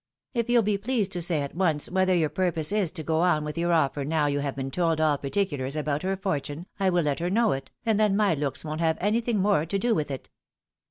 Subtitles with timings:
[0.33, 3.43] If you'll be pleased to say at once whether your purpose is to go on
[3.43, 7.03] with your offer now you have been told all particulars about her fortune, I will
[7.03, 10.09] let her know it, and then my looks won't have anything more to do with
[10.09, 10.31] it."